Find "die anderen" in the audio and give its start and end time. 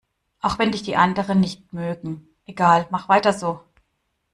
0.81-1.39